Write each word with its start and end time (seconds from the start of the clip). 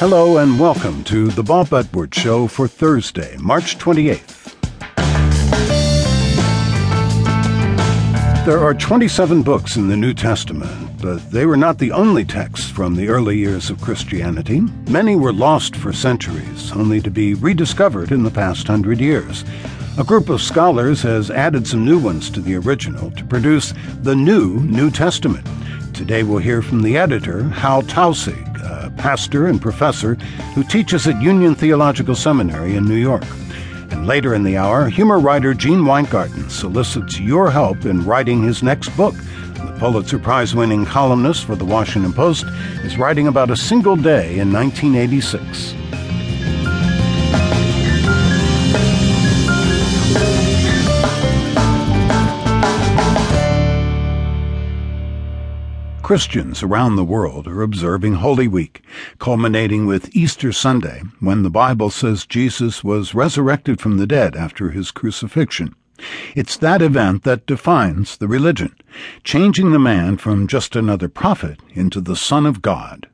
Hello 0.00 0.38
and 0.38 0.58
welcome 0.58 1.04
to 1.04 1.28
the 1.28 1.42
Bob 1.42 1.74
Edwards 1.74 2.16
Show 2.16 2.46
for 2.46 2.66
Thursday, 2.66 3.36
March 3.36 3.76
28th. 3.76 4.56
There 8.46 8.60
are 8.60 8.72
27 8.72 9.42
books 9.42 9.76
in 9.76 9.88
the 9.88 9.98
New 9.98 10.14
Testament, 10.14 11.02
but 11.02 11.30
they 11.30 11.44
were 11.44 11.58
not 11.58 11.76
the 11.76 11.92
only 11.92 12.24
texts 12.24 12.70
from 12.70 12.96
the 12.96 13.10
early 13.10 13.36
years 13.36 13.68
of 13.68 13.82
Christianity. 13.82 14.60
Many 14.88 15.16
were 15.16 15.34
lost 15.34 15.76
for 15.76 15.92
centuries, 15.92 16.72
only 16.72 17.02
to 17.02 17.10
be 17.10 17.34
rediscovered 17.34 18.10
in 18.10 18.22
the 18.22 18.30
past 18.30 18.68
hundred 18.68 19.00
years. 19.00 19.44
A 19.98 20.04
group 20.04 20.30
of 20.30 20.40
scholars 20.40 21.02
has 21.02 21.30
added 21.30 21.66
some 21.66 21.84
new 21.84 21.98
ones 21.98 22.30
to 22.30 22.40
the 22.40 22.54
original 22.54 23.10
to 23.10 23.24
produce 23.26 23.74
the 24.00 24.16
new 24.16 24.60
New 24.60 24.90
Testament. 24.90 25.46
Today 25.92 26.22
we'll 26.22 26.38
hear 26.38 26.62
from 26.62 26.80
the 26.80 26.96
editor, 26.96 27.42
Hal 27.50 27.82
Taussig, 27.82 28.46
pastor 28.96 29.46
and 29.46 29.60
professor 29.60 30.14
who 30.54 30.64
teaches 30.64 31.06
at 31.06 31.20
Union 31.20 31.54
Theological 31.54 32.14
Seminary 32.14 32.76
in 32.76 32.84
New 32.84 32.96
York. 32.96 33.24
And 33.90 34.06
later 34.06 34.34
in 34.34 34.44
the 34.44 34.56
hour, 34.56 34.88
humor 34.88 35.18
writer 35.18 35.52
Gene 35.54 35.84
Weingarten 35.84 36.48
solicits 36.48 37.18
your 37.18 37.50
help 37.50 37.84
in 37.84 38.04
writing 38.04 38.42
his 38.42 38.62
next 38.62 38.88
book. 38.96 39.14
The 39.54 39.76
Pulitzer 39.78 40.18
Prize 40.18 40.54
winning 40.54 40.84
columnist 40.84 41.44
for 41.44 41.56
the 41.56 41.64
Washington 41.64 42.12
Post 42.12 42.44
is 42.84 42.98
writing 42.98 43.26
about 43.26 43.50
a 43.50 43.56
single 43.56 43.96
day 43.96 44.38
in 44.38 44.52
1986. 44.52 45.74
Christians 56.02 56.62
around 56.62 56.96
the 56.96 57.04
world 57.04 57.46
are 57.46 57.62
observing 57.62 58.14
Holy 58.14 58.48
Week, 58.48 58.82
culminating 59.18 59.86
with 59.86 60.14
Easter 60.14 60.52
Sunday, 60.52 61.02
when 61.20 61.42
the 61.42 61.50
Bible 61.50 61.90
says 61.90 62.26
Jesus 62.26 62.82
was 62.82 63.14
resurrected 63.14 63.80
from 63.80 63.96
the 63.96 64.06
dead 64.06 64.34
after 64.34 64.70
his 64.70 64.90
crucifixion. 64.90 65.74
It's 66.34 66.56
that 66.56 66.82
event 66.82 67.22
that 67.24 67.46
defines 67.46 68.16
the 68.16 68.26
religion, 68.26 68.74
changing 69.22 69.72
the 69.72 69.78
man 69.78 70.16
from 70.16 70.46
just 70.46 70.74
another 70.74 71.08
prophet 71.08 71.60
into 71.74 72.00
the 72.00 72.16
Son 72.16 72.46
of 72.46 72.62
God. 72.62 73.08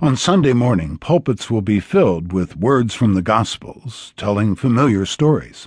On 0.00 0.16
Sunday 0.16 0.52
morning, 0.52 0.98
pulpits 0.98 1.50
will 1.50 1.62
be 1.62 1.80
filled 1.80 2.32
with 2.32 2.56
words 2.56 2.94
from 2.94 3.14
the 3.14 3.22
Gospels, 3.22 4.12
telling 4.16 4.54
familiar 4.54 5.04
stories. 5.04 5.66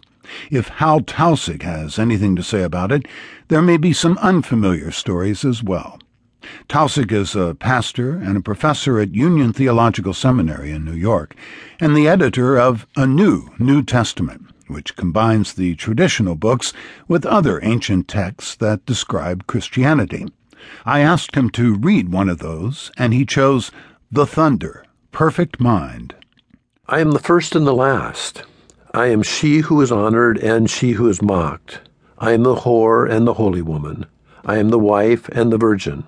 If 0.50 0.70
Hal 0.70 1.02
Taussig 1.02 1.64
has 1.64 2.00
anything 2.00 2.36
to 2.36 2.44
say 2.44 2.64
about 2.64 2.92
it, 2.92 3.06
there 3.50 3.62
may 3.62 3.78
be 3.78 3.92
some 3.92 4.18
unfamiliar 4.20 4.92
stories 4.92 5.44
as 5.44 5.62
well. 5.62 6.00
Taussig 6.68 7.12
is 7.12 7.36
a 7.36 7.56
pastor 7.56 8.12
and 8.12 8.38
a 8.38 8.42
professor 8.42 9.00
at 9.00 9.16
Union 9.16 9.54
Theological 9.54 10.14
Seminary 10.14 10.72
in 10.72 10.84
New 10.84 10.94
York, 10.94 11.36
and 11.80 11.96
the 11.96 12.08
editor 12.08 12.58
of 12.58 12.88
A 12.96 13.06
New 13.06 13.50
New 13.60 13.84
Testament, 13.84 14.48
which 14.68 14.96
combines 14.96 15.54
the 15.54 15.76
traditional 15.76 16.36
books 16.36 16.74
with 17.08 17.26
other 17.26 17.60
ancient 17.64 18.08
texts 18.08 18.56
that 18.56 18.86
describe 18.86 19.48
Christianity. 19.48 20.28
I 20.86 21.00
asked 21.02 21.36
him 21.36 21.50
to 21.52 21.76
read 21.76 22.12
one 22.12 22.30
of 22.30 22.40
those, 22.40 22.92
and 22.98 23.14
he 23.14 23.26
chose 23.26 23.72
The 24.12 24.26
Thunder, 24.26 24.86
Perfect 25.12 25.60
Mind. 25.60 26.16
I 26.88 27.00
am 27.00 27.12
the 27.12 27.20
first 27.20 27.56
and 27.56 27.66
the 27.66 27.74
last. 27.74 28.44
I 28.94 29.08
am 29.08 29.24
she 29.24 29.60
who 29.60 29.82
is 29.82 29.92
honored 29.92 30.38
and 30.38 30.70
she 30.70 30.92
who 30.92 31.08
is 31.08 31.22
mocked. 31.22 31.80
I 32.18 32.32
am 32.34 32.44
the 32.44 32.56
whore 32.56 33.10
and 33.10 33.26
the 33.26 33.34
holy 33.34 33.62
woman. 33.62 34.06
I 34.46 34.58
am 34.58 34.70
the 34.70 34.80
wife 34.80 35.30
and 35.30 35.52
the 35.52 35.58
virgin. 35.58 36.04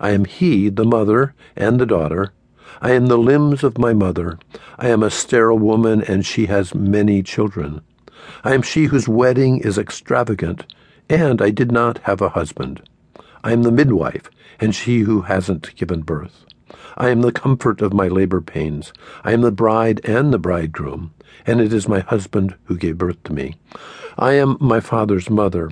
I 0.00 0.10
am 0.10 0.24
he, 0.24 0.68
the 0.68 0.84
mother, 0.84 1.34
and 1.56 1.78
the 1.78 1.86
daughter. 1.86 2.32
I 2.80 2.92
am 2.92 3.06
the 3.06 3.18
limbs 3.18 3.62
of 3.62 3.78
my 3.78 3.92
mother. 3.92 4.38
I 4.78 4.88
am 4.88 5.02
a 5.02 5.10
sterile 5.10 5.58
woman, 5.58 6.02
and 6.02 6.26
she 6.26 6.46
has 6.46 6.74
many 6.74 7.22
children. 7.22 7.80
I 8.42 8.54
am 8.54 8.62
she 8.62 8.86
whose 8.86 9.08
wedding 9.08 9.58
is 9.58 9.78
extravagant, 9.78 10.66
and 11.08 11.40
I 11.40 11.50
did 11.50 11.70
not 11.70 11.98
have 12.04 12.20
a 12.20 12.30
husband. 12.30 12.82
I 13.42 13.52
am 13.52 13.62
the 13.62 13.72
midwife, 13.72 14.30
and 14.60 14.74
she 14.74 15.00
who 15.00 15.22
hasn't 15.22 15.74
given 15.76 16.02
birth. 16.02 16.44
I 16.96 17.10
am 17.10 17.22
the 17.22 17.32
comfort 17.32 17.82
of 17.82 17.92
my 17.92 18.08
labor 18.08 18.40
pains. 18.40 18.92
I 19.24 19.32
am 19.32 19.42
the 19.42 19.52
bride 19.52 20.00
and 20.04 20.32
the 20.32 20.38
bridegroom, 20.38 21.12
and 21.46 21.60
it 21.60 21.72
is 21.72 21.88
my 21.88 22.00
husband 22.00 22.54
who 22.64 22.76
gave 22.76 22.98
birth 22.98 23.22
to 23.24 23.32
me. 23.32 23.56
I 24.16 24.32
am 24.34 24.56
my 24.60 24.80
father's 24.80 25.28
mother. 25.28 25.70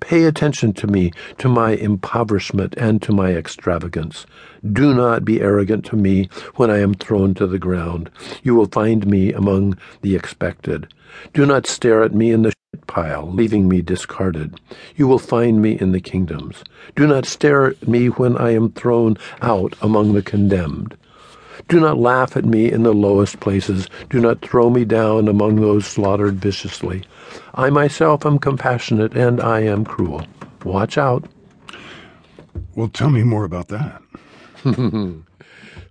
Pay 0.00 0.24
attention 0.24 0.72
to 0.74 0.86
me, 0.86 1.12
to 1.38 1.48
my 1.48 1.72
impoverishment, 1.72 2.74
and 2.76 3.00
to 3.02 3.12
my 3.12 3.32
extravagance. 3.32 4.26
Do 4.72 4.94
not 4.94 5.24
be 5.24 5.40
arrogant 5.40 5.84
to 5.86 5.96
me 5.96 6.28
when 6.56 6.70
I 6.70 6.78
am 6.78 6.94
thrown 6.94 7.34
to 7.34 7.46
the 7.46 7.58
ground. 7.58 8.10
You 8.42 8.54
will 8.54 8.66
find 8.66 9.06
me 9.06 9.32
among 9.32 9.78
the 10.02 10.16
expected. 10.16 10.92
Do 11.32 11.46
not 11.46 11.66
stare 11.66 12.02
at 12.02 12.14
me 12.14 12.30
in 12.30 12.42
the 12.42 12.50
shit 12.50 12.86
pile, 12.86 13.30
leaving 13.32 13.68
me 13.68 13.80
discarded. 13.82 14.60
You 14.96 15.06
will 15.06 15.18
find 15.18 15.62
me 15.62 15.78
in 15.78 15.92
the 15.92 16.00
kingdoms. 16.00 16.62
Do 16.96 17.06
not 17.06 17.24
stare 17.24 17.66
at 17.66 17.88
me 17.88 18.08
when 18.08 18.36
I 18.36 18.50
am 18.50 18.72
thrown 18.72 19.16
out 19.40 19.74
among 19.80 20.12
the 20.12 20.22
condemned. 20.22 20.96
Do 21.68 21.80
not 21.80 21.98
laugh 21.98 22.36
at 22.36 22.44
me 22.46 22.70
in 22.72 22.82
the 22.82 22.94
lowest 22.94 23.40
places. 23.40 23.88
Do 24.10 24.20
not 24.20 24.40
throw 24.40 24.70
me 24.70 24.84
down 24.84 25.28
among 25.28 25.56
those 25.56 25.86
slaughtered 25.86 26.36
viciously. 26.36 27.04
I 27.54 27.70
myself 27.70 28.24
am 28.24 28.38
compassionate 28.38 29.14
and 29.14 29.40
I 29.40 29.60
am 29.60 29.84
cruel. 29.84 30.26
Watch 30.64 30.96
out. 30.96 31.24
Well, 32.74 32.88
tell 32.88 33.10
me 33.10 33.22
more 33.22 33.44
about 33.44 33.68
that. 33.68 34.02